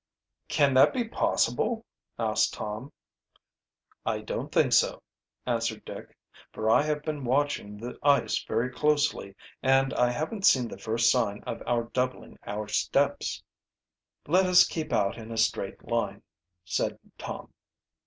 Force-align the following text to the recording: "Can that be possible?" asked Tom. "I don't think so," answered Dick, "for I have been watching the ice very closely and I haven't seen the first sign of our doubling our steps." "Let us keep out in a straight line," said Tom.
"Can 0.47 0.73
that 0.73 0.95
be 0.95 1.07
possible?" 1.07 1.85
asked 2.17 2.55
Tom. 2.55 2.91
"I 4.03 4.21
don't 4.21 4.51
think 4.51 4.73
so," 4.73 5.03
answered 5.45 5.85
Dick, 5.85 6.17
"for 6.51 6.71
I 6.71 6.81
have 6.81 7.03
been 7.03 7.23
watching 7.23 7.77
the 7.77 7.99
ice 8.01 8.41
very 8.45 8.71
closely 8.71 9.35
and 9.61 9.93
I 9.93 10.09
haven't 10.09 10.47
seen 10.47 10.67
the 10.67 10.79
first 10.79 11.11
sign 11.11 11.43
of 11.45 11.61
our 11.67 11.83
doubling 11.83 12.39
our 12.47 12.67
steps." 12.67 13.43
"Let 14.27 14.47
us 14.47 14.67
keep 14.67 14.91
out 14.91 15.19
in 15.19 15.31
a 15.31 15.37
straight 15.37 15.83
line," 15.87 16.23
said 16.65 16.97
Tom. 17.19 17.53